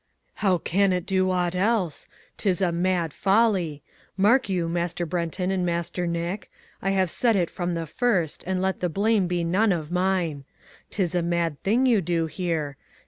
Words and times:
"How 0.41 0.57
can 0.57 0.91
it 0.93 1.05
do 1.05 1.29
aught 1.29 1.53
else? 1.53 2.07
'Tis 2.37 2.59
a 2.59 2.71
mad 2.71 3.13
folly. 3.13 3.83
Mark 4.17 4.49
you, 4.49 4.67
Master 4.67 5.05
Brenton 5.05 5.51
and 5.51 5.63
Master 5.63 6.07
Nick, 6.07 6.49
I 6.81 6.89
have 6.89 7.11
said 7.11 7.35
it 7.35 7.51
from 7.51 7.75
the 7.75 7.85
first 7.85 8.43
and 8.47 8.59
let 8.63 8.79
the 8.79 8.89
blame 8.89 9.27
be 9.27 9.43
none 9.43 9.71
of 9.71 9.91
mine. 9.91 10.43
'Tis 10.89 11.13
a 11.13 11.21
mad 11.21 11.61
thing 11.61 11.85
you 11.85 12.01
do 12.01 12.25
here. 12.25 12.77